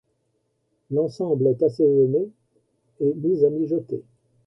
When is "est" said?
1.45-1.61